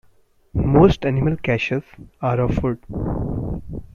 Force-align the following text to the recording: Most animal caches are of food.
Most 0.55 1.05
animal 1.05 1.37
caches 1.37 1.83
are 2.23 2.39
of 2.39 2.55
food. 2.55 2.79